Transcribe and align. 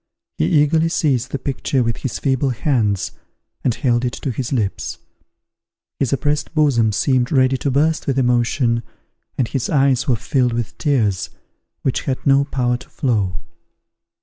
He 0.39 0.45
eagerly 0.45 0.89
seized 0.89 1.29
the 1.29 1.37
picture 1.37 1.83
with 1.83 1.97
his 1.97 2.17
feeble 2.17 2.49
hands, 2.49 3.11
and 3.63 3.71
held 3.75 4.03
it 4.03 4.13
to 4.13 4.31
his 4.31 4.51
lips. 4.51 4.97
His 5.99 6.11
oppressed 6.11 6.55
bosom 6.55 6.91
seemed 6.91 7.31
ready 7.31 7.55
to 7.57 7.69
burst 7.69 8.07
with 8.07 8.17
emotion, 8.17 8.81
and 9.37 9.47
his 9.47 9.69
eyes 9.69 10.07
were 10.07 10.15
filled 10.15 10.53
with 10.53 10.75
tears 10.79 11.29
which 11.83 12.05
had 12.05 12.17
no 12.25 12.45
power 12.45 12.77
to 12.77 12.89
flow. 12.89 13.41